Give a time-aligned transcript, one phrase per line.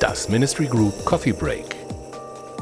[0.00, 1.76] Das Ministry Group Coffee Break.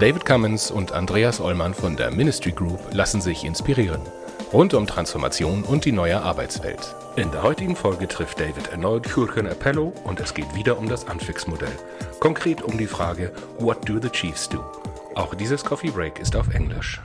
[0.01, 4.01] David Cummins und Andreas Ollmann von der Ministry Group lassen sich inspirieren.
[4.53, 6.95] Rund um Transformation und die neue Arbeitswelt.
[7.17, 11.07] In der heutigen Folge trifft David erneut Jürgen Appello und es geht wieder um das
[11.07, 11.77] Anfix-Modell.
[12.19, 14.65] Konkret um die Frage, What do the Chiefs do?
[15.15, 17.01] Auch dieses Coffee Break ist auf Englisch.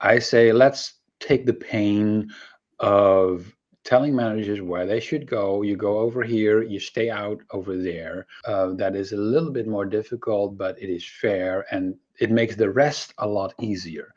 [0.00, 2.30] I say, let's take the pain
[2.78, 3.54] of
[3.84, 5.62] telling managers where they should go.
[5.62, 8.26] You go over here, you stay out over there.
[8.46, 12.56] Uh, that is a little bit more difficult, but it is fair and it makes
[12.56, 14.14] the rest a lot easier.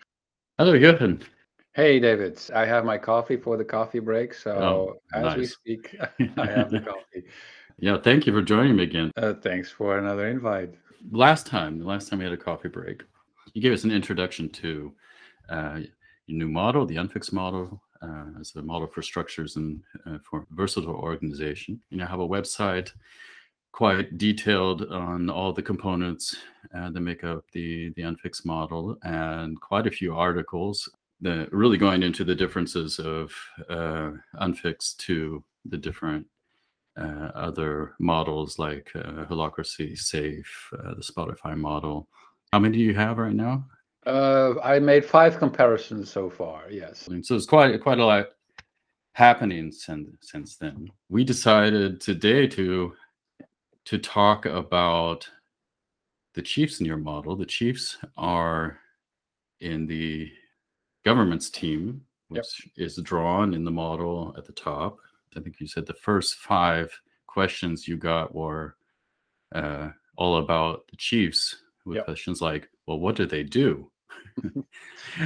[0.57, 1.23] Hello, Jochen.
[1.73, 2.39] Hey, David.
[2.53, 4.33] I have my coffee for the coffee break.
[4.33, 5.95] So Oh, as we speak,
[6.37, 7.23] I have the coffee.
[7.79, 9.11] Yeah, thank you for joining me again.
[9.17, 10.75] Uh, thanks for another invite.
[11.11, 13.01] Last time, the last time we had a coffee break,
[13.53, 14.93] you gave us an introduction to
[16.27, 20.95] new model, the Unfix model, uh, as a model for structures and uh, for versatile
[20.95, 21.79] organization.
[21.89, 22.91] You now have a website
[23.71, 26.35] quite detailed on all the components
[26.75, 30.89] uh, that make up the the Unfix model, and quite a few articles
[31.21, 33.33] that really going into the differences of
[33.69, 36.27] uh, Unfix to the different
[36.99, 42.07] uh, other models like uh, Holacracy, SAFe, uh, the Spotify model.
[42.51, 43.65] How many do you have right now?
[44.05, 46.69] Uh, I made five comparisons so far.
[46.69, 47.07] Yes.
[47.21, 48.27] So it's quite quite a lot
[49.13, 50.89] happening since since then.
[51.09, 52.93] We decided today to
[53.85, 55.29] to talk about
[56.33, 57.35] the chiefs in your model.
[57.35, 58.79] The chiefs are
[59.59, 60.31] in the
[61.05, 62.37] governance team, Yep.
[62.43, 64.97] which is drawn in the model at the top.
[65.35, 66.91] I think you said the first five
[67.27, 68.75] questions you got were
[69.53, 72.05] uh, all about the chiefs, with Yep.
[72.05, 73.91] questions like, "Well, what do they do?"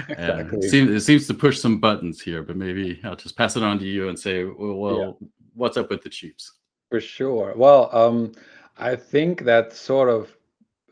[0.09, 0.59] Exactly.
[0.59, 3.63] it, seems, it seems to push some buttons here, but maybe I'll just pass it
[3.63, 5.19] on to you and say, well, well
[5.53, 6.53] what's up with the Chiefs?
[6.89, 7.53] For sure.
[7.55, 8.33] Well, um,
[8.77, 10.35] I think that sort of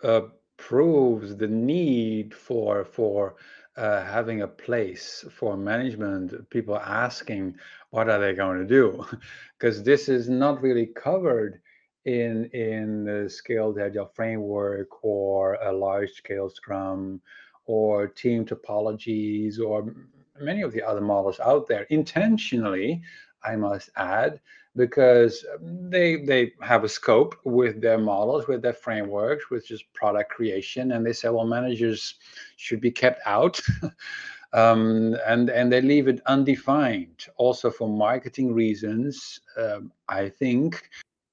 [0.03, 0.27] uh,
[0.57, 3.35] proves the need for for
[3.77, 6.49] uh, having a place for management.
[6.49, 7.55] People asking,
[7.89, 9.05] what are they going to do?
[9.57, 11.61] Because this is not really covered
[12.05, 17.21] in in the scaled agile framework or a large scale Scrum
[17.65, 19.93] or team topologies or
[20.39, 21.83] many of the other models out there.
[21.83, 23.01] Intentionally,
[23.43, 24.39] I must add
[24.75, 29.91] because um, they they have a scope with their models, with their frameworks, with just
[29.93, 32.15] product creation, and they say, well, managers
[32.57, 33.59] should be kept out,
[34.53, 40.89] um, and and they leave it undefined, also for marketing reasons, um, I think.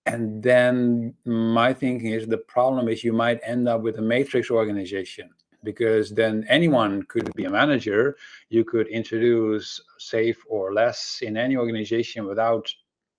[0.07, 4.51] And then my thinking is the problem is you might end up with a matrix
[4.51, 5.31] organization
[5.65, 8.17] because then anyone could be a manager.
[8.49, 12.73] You could introduce SAFe or LeSS in any organization without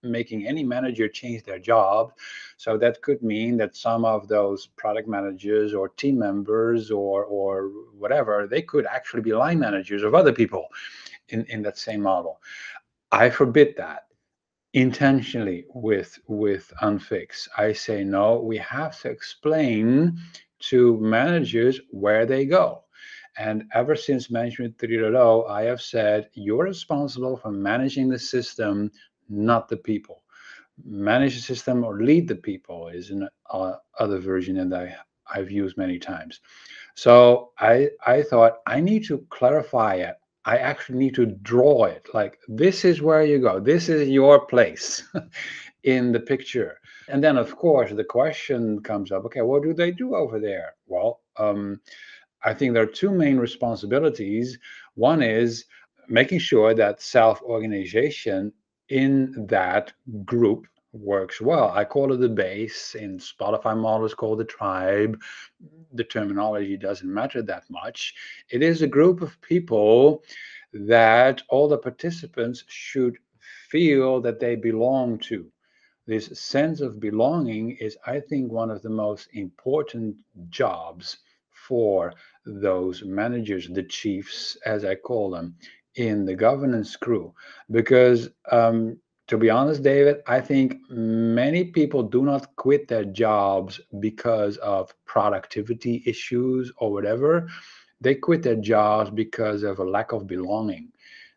[0.03, 2.11] making any manager change their job.
[2.57, 7.69] So that could mean that some of those product managers or team members or or
[7.97, 10.67] whatever, they could actually be line managers of other people
[11.29, 12.41] in, in that same model.
[13.11, 14.07] I forbid that
[14.73, 17.47] intentionally with with unfix.
[17.57, 20.19] I say no, we have to explain
[20.69, 22.83] to managers where they go.
[23.37, 28.91] And ever since Management 3.0, I have said you're responsible for managing the system,
[29.29, 30.23] not the people.
[30.85, 35.51] Manage the system or lead the people is an uh, other version that I, I've
[35.51, 36.41] used many times.
[36.95, 40.15] So I I thought I need to clarify it.
[40.45, 42.07] I actually need to draw it.
[42.13, 43.59] Like this is where you go.
[43.59, 45.03] This is your place
[45.83, 46.79] in the picture.
[47.09, 49.25] And then of course the question comes up.
[49.25, 50.75] Okay, what do they do over there?
[50.87, 51.79] Well, um,
[52.43, 54.57] I think there are two main responsibilities.
[54.95, 55.65] One is
[56.07, 58.51] making sure that self-organization
[58.89, 59.93] in that
[60.25, 61.71] group works well.
[61.71, 62.95] I call it the base.
[62.95, 65.19] In Spotify model, it's called the tribe.
[65.93, 68.13] The terminology doesn't matter that much.
[68.49, 70.23] It is a group of people
[70.73, 73.17] that all the participants should
[73.69, 75.51] feel that they belong to.
[76.05, 80.15] This sense of belonging is, I think, one of the most important
[80.49, 81.17] jobs
[81.49, 82.13] for
[82.45, 85.55] those managers, the chiefs, as I call them,
[85.95, 87.33] in the governance crew.
[87.71, 88.97] Because um,
[89.27, 94.93] to be honest, David, I think many people do not quit their jobs because of
[95.05, 97.47] productivity issues or whatever.
[98.01, 100.91] They quit their jobs because of a lack of belonging.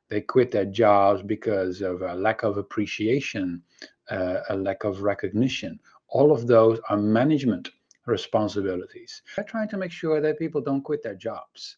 [0.09, 3.63] They quit their jobs because of a lack of appreciation,
[4.11, 5.79] uh, a lack of recognition.
[6.09, 7.71] All of those are management
[8.07, 9.23] responsibilities.
[9.35, 11.77] They're trying to make sure that people don't quit their jobs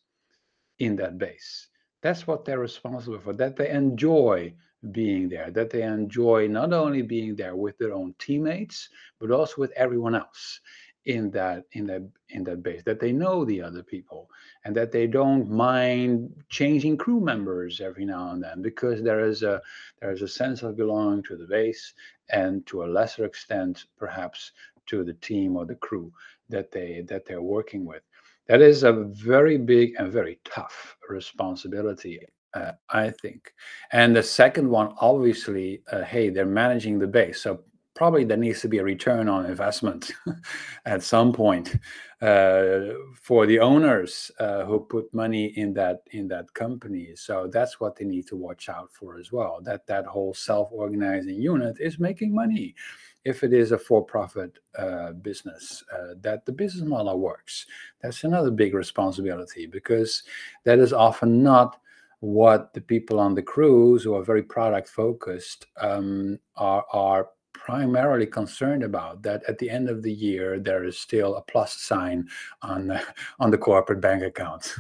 [0.78, 1.68] in that base.
[2.02, 4.54] That's what they're responsible for, that they enjoy
[4.92, 8.88] being there, that they enjoy not only being there with their own teammates,
[9.18, 10.60] but also with everyone else
[11.08, 14.28] in that in that in that base that they know the other people
[14.64, 19.42] and that they don't mind changing crew members every now and then because there is
[19.42, 19.60] a
[20.00, 21.94] there is a sense of belonging to the base
[22.28, 24.52] and to a lesser extent perhaps
[24.86, 26.12] to the team or the crew
[26.50, 28.02] that they that they're working with.
[28.46, 32.20] That is a very big and very tough responsibility
[32.52, 33.54] uh, i think.
[33.92, 37.40] And the second one obviously uh, hey they're managing the base.
[37.40, 37.60] So
[37.98, 40.12] probably there needs to be a return on investment
[40.86, 41.74] at some point
[42.22, 47.08] uh, for the owners uh, who put money in that in that company.
[47.16, 49.58] So that's what they need to watch out for as well.
[49.64, 52.76] That that whole self-organizing unit is making money.
[53.24, 57.66] If it is a for-profit uh, business, uh, that the business model works.
[58.00, 60.22] That's another big responsibility because
[60.62, 61.80] that is often not
[62.20, 67.28] what the people on the crews who are very product focused um, are are
[67.68, 71.74] primarily concerned about that at the end of the year there is still a plus
[71.74, 72.26] sign
[72.62, 73.00] on the,
[73.40, 74.74] on the corporate bank account.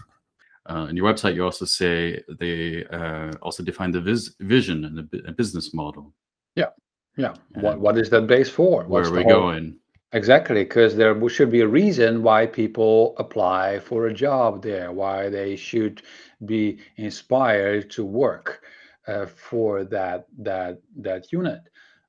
[0.70, 4.96] Uh, on your website, you also say they uh, also define the vis- vision and
[4.96, 6.14] the business model.
[6.56, 6.70] Yeah,
[7.16, 7.34] yeah.
[7.64, 8.84] what what is that base for?
[8.84, 9.42] What's where are we whole...
[9.42, 9.76] going?
[10.12, 15.28] Exactly, because there should be a reason why people apply for a job there, why
[15.28, 16.02] they should
[16.44, 18.62] be inspired to work
[19.06, 21.62] uh, for that that that unit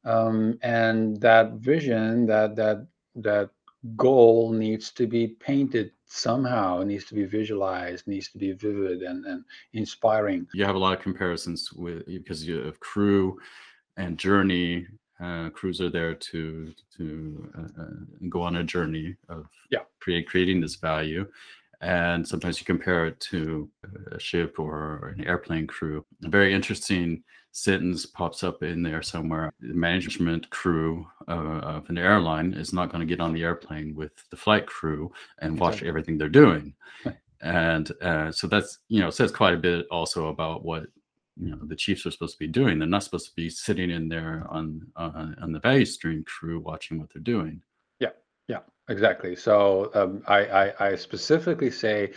[0.06, 3.50] um, and that vision that that that
[3.96, 6.84] goal needs to be painted somehow.
[6.84, 9.44] Needs to be visualized needs to be vivid and, and
[9.74, 10.48] inspiring.
[10.54, 13.40] You have a lot of comparisons with because you have crew
[13.98, 14.88] and journey.
[15.20, 19.80] Uh, crews are there to to uh, uh, go on a journey of yeah.
[20.00, 21.28] create creating this value
[21.82, 23.70] and sometimes you compare it to
[24.12, 29.52] a ship or an airplane crew a very interesting sentence pops up in there somewhere.
[29.60, 33.96] The management crew uh, of an airline is not going to get on the airplane
[33.96, 35.90] with the flight crew and watch exactly.
[35.90, 36.74] everything they're doing.
[37.42, 40.84] and uh, so that's, you know, says quite a bit also about what,
[41.38, 42.78] you know, the chiefs are supposed to be doing.
[42.78, 46.60] They're not supposed to be sitting in there on, uh, on the value stream crew
[46.60, 47.62] watching what they're doing.
[48.90, 49.36] Exactly.
[49.36, 50.40] So um, I,
[50.70, 52.12] I, I specifically say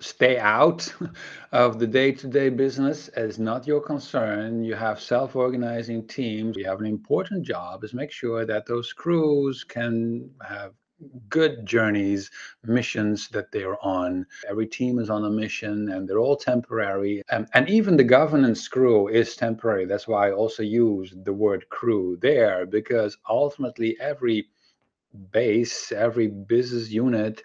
[0.00, 0.92] stay out
[1.52, 4.62] of the day-to-day business as not your concern.
[4.62, 6.56] You have self-organizing teams.
[6.56, 10.74] You have an important job is make sure that those crews can have
[11.28, 12.30] good journeys
[12.64, 14.26] missions that they're on.
[14.48, 17.22] Every team is on a mission and they're all temporary.
[17.30, 19.86] And, and even the governance crew is temporary.
[19.86, 24.48] That's why i also use the word crew there because ultimately every
[25.30, 27.42] base every business unit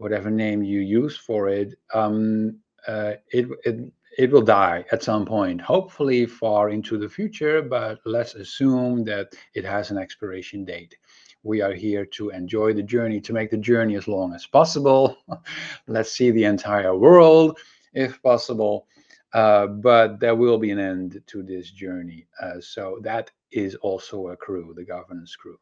[0.00, 2.58] whatever name you use for it, um,
[2.88, 8.00] uh, it, it it will die at some point, hopefully far into the future, but
[8.04, 10.96] let's assume that it has an expiration date.
[11.42, 15.16] We are here to enjoy the journey, to make the journey as long as possible.
[15.86, 17.58] let's see the entire world
[17.94, 18.86] if possible.
[19.32, 22.26] Uh, but there will be an end to this journey.
[22.42, 25.58] Uh, so that is also a crew, the governance crew.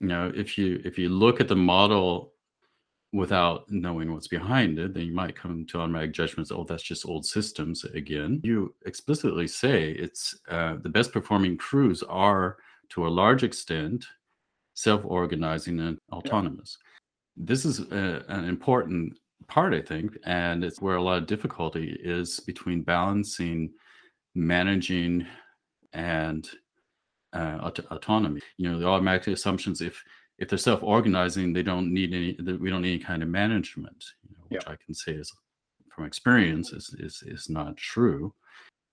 [0.00, 2.32] Now, if you if you look at the model
[3.12, 6.52] without knowing what's behind it, then you might come to automatic judgments.
[6.52, 8.40] Oh, that's just old systems again.
[8.44, 12.58] You explicitly say it's uh, the best performing crews are
[12.90, 14.04] to a large extent
[14.74, 16.78] self-organizing and autonomous.
[16.80, 17.44] Yeah.
[17.46, 21.26] This is a, uh, an important part, I think, and it's where a lot of
[21.26, 23.70] difficulty is between balancing
[24.34, 25.26] managing
[25.92, 26.48] and
[27.32, 28.40] uh, aut- autonomy.
[28.56, 30.02] You know, the automatic assumptions if
[30.38, 32.56] if they're self-organizing, they don't need any.
[32.56, 34.72] We don't need any kind of management, you know, which yeah.
[34.72, 35.32] I can say is
[35.94, 38.32] from experience is, is is not true.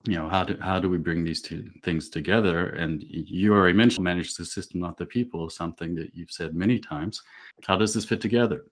[0.06, 2.70] You know, how do how do we bring these two things together?
[2.70, 6.80] And you already mentioned manage the system, not the people, something that you've said many
[6.80, 7.22] times.
[7.66, 8.66] How does this fit together?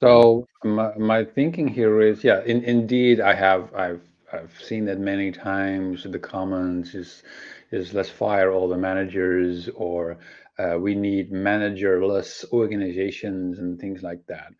[0.00, 4.02] So my, my thinking here is, yeah, in, indeed, I have I've
[4.34, 6.04] I've seen that many times.
[6.04, 7.22] The comments is
[7.70, 10.18] is let's fire all the managers or
[10.58, 14.52] uh, we need managerless organizations and things like that.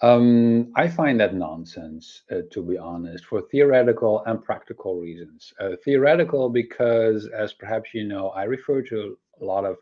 [0.00, 5.52] Um, I find that nonsense, uh, to be honest, for theoretical and practical reasons.
[5.60, 9.76] Uh, theoretical because, as perhaps you know, I refer to a lot of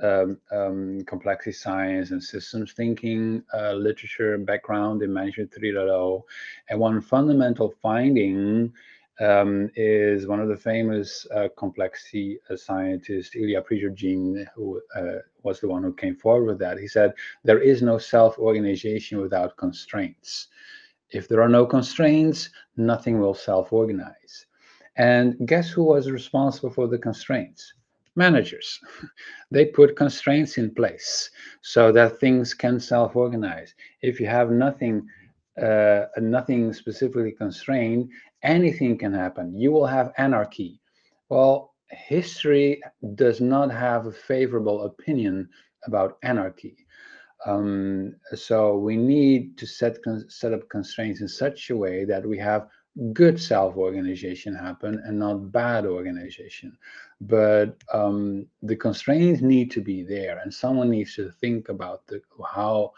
[0.00, 6.22] um, um, complexity science and systems thinking uh, literature background in Management 3.0.
[6.68, 8.72] And one fundamental finding
[9.20, 15.60] um, is one of the famous uh, complexity uh, scientists, Ilya Prigogine, who uh, was
[15.60, 16.78] the one who came forward with that.
[16.78, 20.48] He said, There is no self organization without constraints.
[21.10, 24.46] If there are no constraints, nothing will self organize.
[24.96, 27.72] And guess who was responsible for the constraints?
[28.18, 28.80] Managers.
[29.50, 31.30] they put constraints in place
[31.62, 33.74] so that things can self organize.
[34.02, 35.06] If you have nothing,
[35.62, 38.10] uh, nothing specifically constrained,
[38.42, 39.56] anything can happen.
[39.58, 40.80] You will have anarchy.
[41.30, 42.82] Well, history
[43.14, 45.48] does not have a favorable opinion
[45.86, 46.76] about anarchy.
[47.46, 49.98] Um, so we need to set
[50.28, 52.68] set up constraints in such a way that we have
[53.12, 56.76] good self-organization happen and not bad organization.
[57.20, 62.20] But um, the constraints need to be there, and someone needs to think about the
[62.46, 62.92] how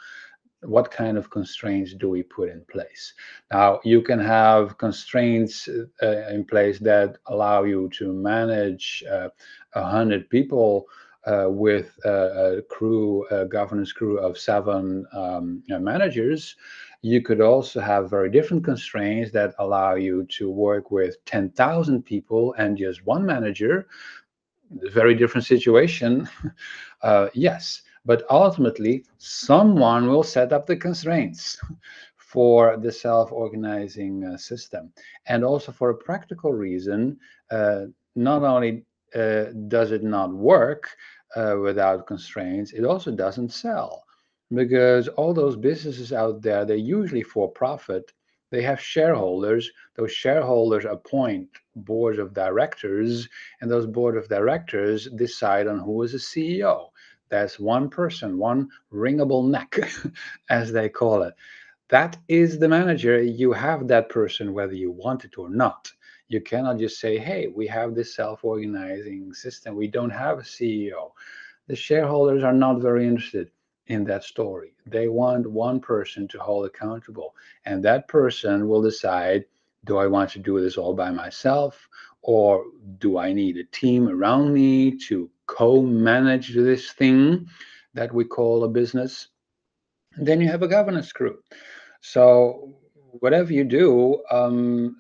[0.62, 3.14] what kind of constraints do we put in place?
[3.50, 5.69] Now, you can have constraints
[6.02, 9.30] uh, in place that allow you to manage uh,
[9.75, 10.87] a uh, hundred people
[11.26, 16.57] uh, with a, a, crew, a governance crew of seven um, managers.
[17.02, 22.54] You could also have very different constraints that allow you to work with 10,000 people
[22.59, 23.87] and just one manager.
[24.71, 26.28] Very different situation.
[27.02, 31.59] Uh, yes but ultimately someone will set up the constraints
[32.16, 34.92] for the self-organizing uh, system
[35.26, 37.19] and also for a practical reason
[37.50, 40.90] uh, not only uh, does it not work
[41.37, 44.04] uh, without constraints it also doesn't sell
[44.54, 48.12] because all those businesses out there they're usually for profit
[48.50, 53.28] they have shareholders those shareholders appoint boards of directors
[53.61, 56.88] and those board of directors decide on who is a ceo
[57.30, 59.78] there's one person, one wringable neck,
[60.50, 61.35] as they call it.
[61.88, 63.23] That is the manager.
[63.23, 65.90] You have that person whether you want it or not.
[66.28, 69.76] You cannot just say, hey, we have this self organizing system.
[69.76, 71.12] We don't have a CEO.
[71.69, 73.50] The shareholders are not very interested
[73.90, 74.73] in that story.
[74.87, 77.35] They want one person to hold accountable.
[77.64, 79.44] And that person will decide
[79.85, 81.88] do I want to do this all by myself?
[82.23, 82.64] Or
[82.99, 87.49] do I need a team around me to co-manage this thing
[87.94, 89.28] that we call a business.
[90.16, 91.38] Then you have a governance crew.
[92.00, 92.76] So
[93.18, 94.97] whatever you do, um,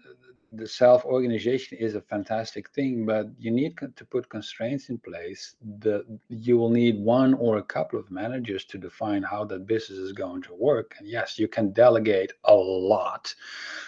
[0.52, 5.54] the self-organization is a fantastic thing, but you need to put constraints in place.
[5.78, 9.98] The you will need one or a couple of managers to define how that business
[9.98, 10.96] is going to work.
[10.98, 13.34] And yes, you can delegate a lot,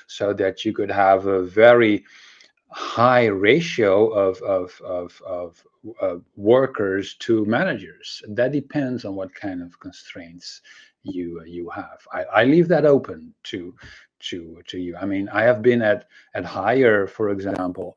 [0.07, 2.04] so that you could have a very
[2.71, 5.23] high ratio of of of,
[6.00, 8.23] of workers to managers.
[8.28, 10.62] That depends on what kind of constraints
[11.02, 12.07] you uh, you have.
[12.12, 13.75] I, I leave that open to
[14.31, 14.97] to to you.
[14.97, 17.97] I mean, I have been at at Haier, for example,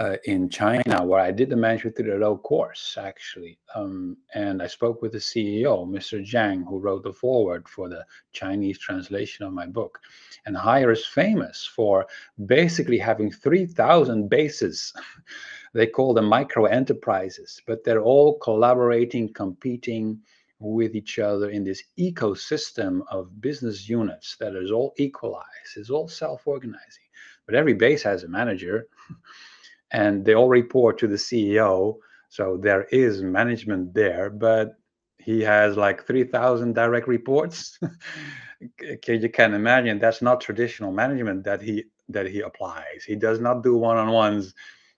[0.00, 5.02] uh, in China, where I did the Management 3.0 course actually, um, and I spoke
[5.02, 6.24] with the CEO, Mr.
[6.24, 10.00] Zhang, who wrote the foreword for the Chinese translation of my book.
[10.46, 12.06] And Haier is famous for
[12.46, 14.92] basically having 3,000 bases.
[15.74, 20.20] they call them micro enterprises, but they're all collaborating, competing
[20.58, 26.08] with each other in this ecosystem of business units that is all equalized, is all
[26.08, 27.04] self-organizing.
[27.46, 28.86] But every base has a manager,
[29.90, 31.96] and they all report to the CEO.
[32.28, 34.76] So there is management there, but
[35.18, 37.78] he has like 3,000 direct reports.
[38.80, 43.04] you can imagine that's not traditional management that he that he applies.
[43.06, 44.54] He does not do one-on-ones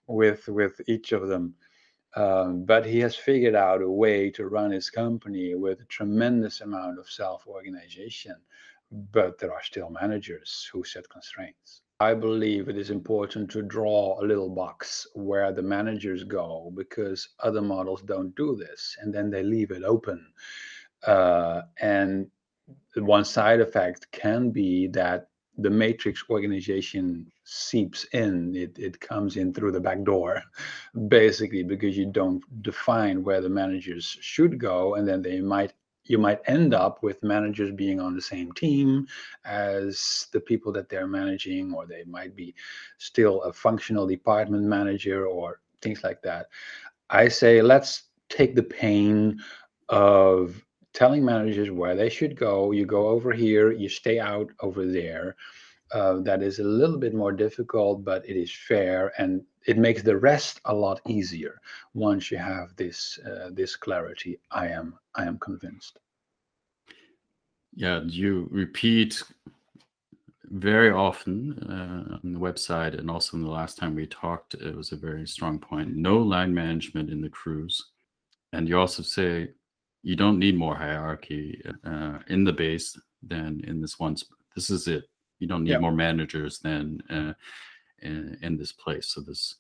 [0.07, 1.55] with with each of them.
[2.17, 6.63] Um, but he has figured out a way to run his company with a tremendous
[6.63, 8.37] amount of self-organization.
[8.91, 11.83] But there are still managers who set constraints.
[12.01, 17.29] I believe it is important to draw a little box where the managers go because
[17.41, 20.27] other models don't do this, and then they leave it open.
[21.07, 22.31] Uh, and
[22.97, 29.53] one side effect can be that the matrix organization seeps in it, it comes in
[29.53, 30.43] through the back door
[31.09, 35.73] basically because you don't define where the managers should go and then they might
[36.09, 39.07] you might end up with managers being on the same team
[39.45, 42.55] as the people that they're managing or they might be
[42.99, 46.47] still a functional department manager or things like that.
[47.11, 49.41] I say let's take the pain
[49.89, 50.65] of
[50.97, 52.73] telling managers where they should go.
[52.73, 55.37] You go over here, you stay out over there.
[55.93, 60.03] Uh, that is a little bit more difficult, but it is fair, and it makes
[60.03, 61.61] the rest a lot easier
[61.95, 64.41] once you have this uh, this clarity.
[64.51, 66.01] I am I am convinced.
[67.75, 69.23] Yeah, you repeat
[70.51, 74.75] very often uh, on the website and also in the last time we talked, it
[74.75, 75.95] was a very strong point.
[75.95, 77.85] No line management in the crews.
[78.53, 79.51] And you also say
[80.07, 82.97] you don't need more hierarchy uh, in the base
[83.27, 84.17] than in this one.
[84.55, 85.03] This is it.
[85.41, 85.79] You don't need yeah.
[85.81, 87.33] more managers than uh,
[88.03, 89.09] in, in, this place.
[89.09, 89.57] So this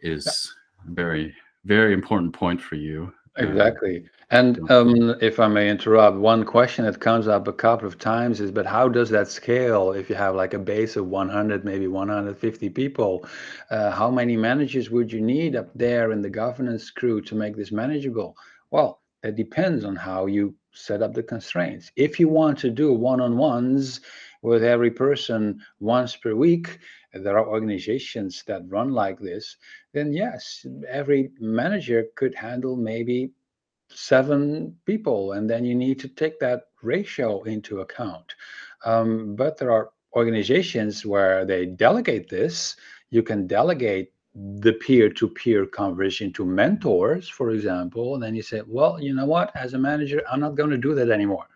[0.00, 0.92] is yeah.
[0.92, 1.34] very,
[1.64, 3.10] very important point for you.
[3.38, 4.04] Exactly.
[4.30, 8.42] And um, if I may interrupt, one question that comes up a couple of times
[8.42, 11.86] is, but how does that scale if you have like a base of 100, maybe
[11.86, 13.26] 150 people?
[13.70, 17.56] Uh, how many managers would you need up there in the governance crew to make
[17.56, 18.36] this manageable?
[18.70, 21.90] Well, that depends on how you set up the constraints.
[21.96, 24.00] If you want to do one-on-ones
[24.42, 26.78] with every person once per week,
[27.12, 29.56] there are organizations that run like this,
[29.92, 33.30] then yes, every manager could handle maybe
[33.88, 38.34] seven people, and then you need to take that ratio into account.
[38.84, 42.76] Um, but there are organizations where they delegate this.
[43.10, 49.00] You can delegate the peer-to-peer conversation to mentors, for example, and then you say, well,
[49.00, 51.46] you know what, as a manager, I'm not going to do that anymore.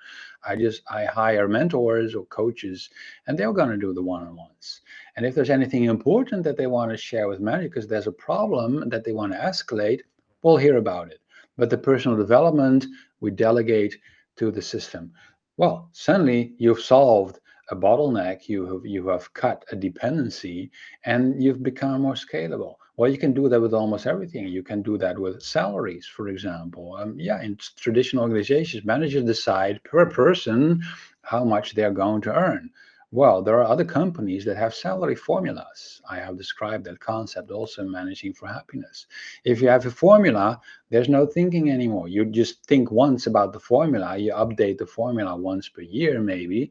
[0.46, 2.88] I just I hire mentors or coaches,
[3.26, 4.80] and they're going to do the one-on-ones.
[5.16, 8.12] And if there's anything important that they want to share with manager, because there's a
[8.12, 10.00] problem that they want to escalate,
[10.42, 11.20] we'll hear about it.
[11.58, 12.86] But the personal development
[13.20, 13.98] we delegate
[14.36, 15.12] to the system.
[15.58, 17.40] Well, suddenly you've solved
[17.70, 20.70] a bottleneck, you have you have cut a dependency,
[21.04, 22.74] and you've become more scalable.
[22.96, 24.46] Well, you can do that with almost everything.
[24.48, 26.96] You can do that with salaries, for example.
[27.00, 30.82] Um, yeah, in traditional organizations, managers decide per person
[31.22, 32.70] how much they're going to earn.
[33.12, 36.00] Well, there are other companies that have salary formulas.
[36.08, 39.06] I have described that concept also in Managing for Happiness.
[39.44, 42.06] If you have a formula, there's no thinking anymore.
[42.06, 46.70] You just think once about the formula, you update the formula once per year, maybe,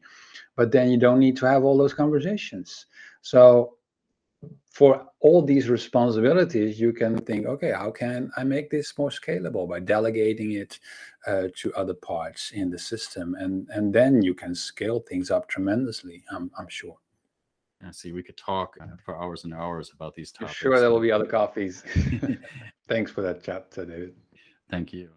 [0.55, 2.86] but then you don't need to have all those conversations.
[3.22, 3.75] So
[4.72, 9.67] for all these responsibilities, you can think, okay, how can I make this more scalable
[9.67, 10.79] by delegating it
[11.27, 15.50] uh, to other parts in the system, and and then you can scale things up
[15.50, 16.24] tremendously.
[16.31, 16.98] I'm I'm sure.
[17.86, 18.12] I see.
[18.12, 20.55] We could talk uh, for hours and hours about these topics.
[20.55, 21.83] Sure, there will be other coffees.
[22.87, 24.16] Thanks for that chat, David.
[24.70, 25.09] Thank you.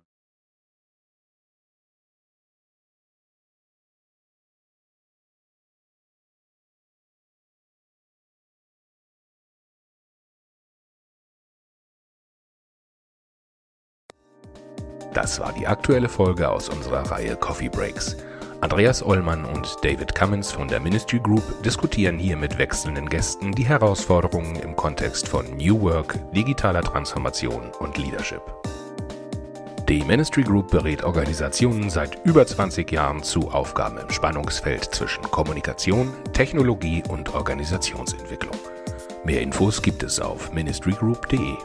[15.14, 18.16] Das war die aktuelle Folge aus unserer Reihe Coffee Breaks.
[18.62, 23.66] Andreas Ollmann und David Cummins von der Ministry Group diskutieren hier mit wechselnden Gästen die
[23.66, 28.40] Herausforderungen im Kontext von New Work, digitaler Transformation und Leadership.
[29.88, 36.11] Die Ministry Group berät Organisationen seit über 20 Jahren zu Aufgaben im Spannungsfeld zwischen Kommunikation,
[36.33, 38.57] Technologie und Organisationsentwicklung.
[39.25, 41.57] Mehr Infos gibt es auf ministrygroup.de.